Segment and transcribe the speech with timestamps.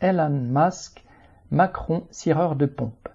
[0.00, 1.04] Elon Musk,
[1.50, 3.08] Macron cireur de pompe.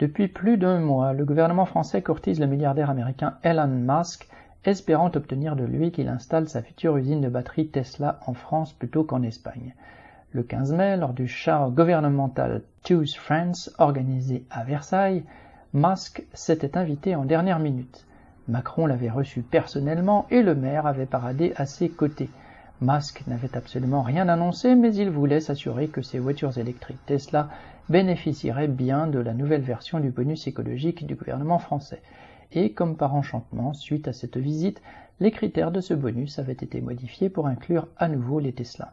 [0.00, 4.28] Depuis plus d'un mois, le gouvernement français courtise le milliardaire américain Elon Musk,
[4.66, 9.02] espérant obtenir de lui qu'il installe sa future usine de batterie Tesla en France plutôt
[9.02, 9.74] qu'en Espagne.
[10.32, 15.24] Le 15 mai, lors du char gouvernemental Choose France organisé à Versailles,
[15.72, 18.06] Musk s'était invité en dernière minute.
[18.46, 22.28] Macron l'avait reçu personnellement et le maire avait paradé à ses côtés.
[22.82, 27.48] Musk n'avait absolument rien annoncé, mais il voulait s'assurer que ses voitures électriques Tesla
[27.88, 32.02] bénéficieraient bien de la nouvelle version du bonus écologique du gouvernement français.
[32.52, 34.82] Et comme par enchantement, suite à cette visite,
[35.20, 38.92] les critères de ce bonus avaient été modifiés pour inclure à nouveau les Tesla.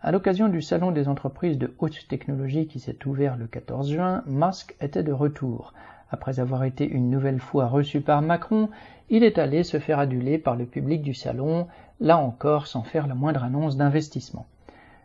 [0.00, 4.22] À l'occasion du salon des entreprises de haute technologie qui s'est ouvert le 14 juin,
[4.26, 5.74] Musk était de retour.
[6.12, 8.68] Après avoir été une nouvelle fois reçu par Macron,
[9.08, 11.66] il est allé se faire aduler par le public du salon,
[12.00, 14.44] là encore sans faire la moindre annonce d'investissement.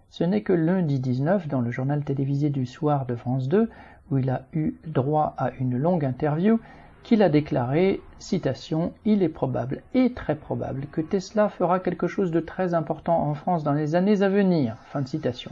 [0.09, 3.69] Ce n'est que lundi 19, dans le journal télévisé du soir de France 2,
[4.11, 6.59] où il a eu droit à une longue interview,
[7.03, 12.31] qu'il a déclaré, citation, Il est probable et très probable que Tesla fera quelque chose
[12.31, 14.75] de très important en France dans les années à venir.
[14.91, 15.51] Fin de citation.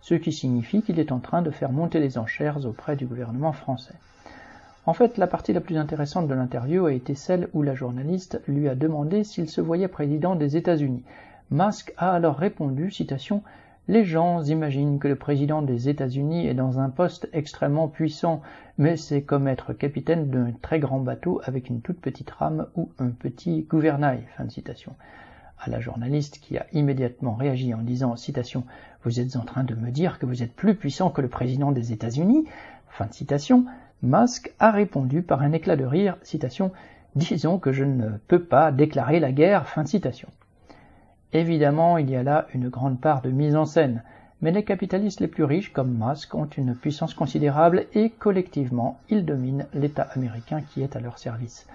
[0.00, 3.52] Ce qui signifie qu'il est en train de faire monter les enchères auprès du gouvernement
[3.52, 3.94] français.
[4.84, 8.42] En fait, la partie la plus intéressante de l'interview a été celle où la journaliste
[8.48, 11.04] lui a demandé s'il se voyait président des États-Unis.
[11.50, 13.42] Musk a alors répondu, citation,
[13.86, 18.42] les gens imaginent que le président des États-Unis est dans un poste extrêmement puissant,
[18.78, 22.90] mais c'est comme être capitaine d'un très grand bateau avec une toute petite rame ou
[22.98, 24.24] un petit gouvernail.
[24.36, 24.46] Fin.
[25.60, 28.64] À la journaliste qui a immédiatement réagi en disant citation
[29.04, 31.70] Vous êtes en train de me dire que vous êtes plus puissant que le président
[31.70, 32.46] des États-Unis?
[32.88, 33.64] Fin de citation.
[34.02, 36.72] Musk a répondu par un éclat de rire, citation,
[37.14, 40.28] Disons que je ne peux pas déclarer la guerre, fin de citation.
[41.34, 44.02] Évidemment, il y a là une grande part de mise en scène,
[44.40, 49.26] mais les capitalistes les plus riches, comme Musk, ont une puissance considérable et collectivement, ils
[49.26, 51.66] dominent l'État américain qui est à leur service.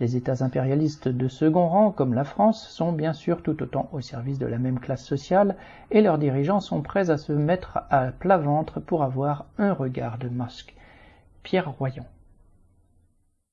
[0.00, 4.00] Les États impérialistes de second rang, comme la France, sont bien sûr tout autant au
[4.00, 5.56] service de la même classe sociale,
[5.90, 10.16] et leurs dirigeants sont prêts à se mettre à plat ventre pour avoir un regard
[10.16, 10.74] de Musk.
[11.46, 12.04] 皮和火星。